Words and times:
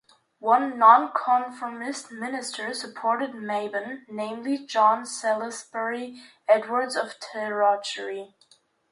One 0.39 0.79
nonconformist 0.79 2.11
minister, 2.11 2.73
supported 2.73 3.33
Mabon, 3.35 4.03
namely 4.07 4.65
John 4.65 5.05
Salisbury 5.05 6.23
Edwards 6.47 6.95
of 6.95 7.19
Treorchy. 7.19 8.33